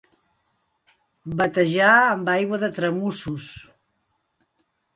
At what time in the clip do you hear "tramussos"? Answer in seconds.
2.81-3.49